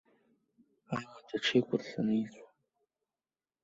[0.95, 2.53] Амаҭ аҽеикәыршаны ицәоуп.